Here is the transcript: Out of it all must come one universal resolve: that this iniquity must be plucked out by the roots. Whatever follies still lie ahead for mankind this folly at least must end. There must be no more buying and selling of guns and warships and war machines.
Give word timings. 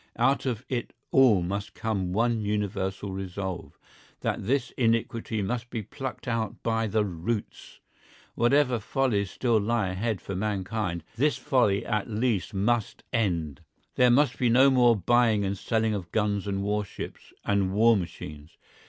Out 0.17 0.47
of 0.47 0.65
it 0.67 0.93
all 1.11 1.43
must 1.43 1.75
come 1.75 2.11
one 2.11 2.41
universal 2.41 3.11
resolve: 3.11 3.77
that 4.21 4.47
this 4.47 4.71
iniquity 4.71 5.43
must 5.43 5.69
be 5.69 5.83
plucked 5.83 6.27
out 6.27 6.63
by 6.63 6.87
the 6.87 7.05
roots. 7.05 7.79
Whatever 8.33 8.79
follies 8.79 9.29
still 9.29 9.59
lie 9.59 9.89
ahead 9.89 10.19
for 10.19 10.35
mankind 10.35 11.03
this 11.17 11.37
folly 11.37 11.85
at 11.85 12.09
least 12.09 12.51
must 12.51 13.03
end. 13.13 13.61
There 13.93 14.09
must 14.09 14.39
be 14.39 14.49
no 14.49 14.71
more 14.71 14.95
buying 14.95 15.45
and 15.45 15.55
selling 15.55 15.93
of 15.93 16.11
guns 16.11 16.47
and 16.47 16.63
warships 16.63 17.31
and 17.45 17.71
war 17.71 17.95
machines. 17.95 18.57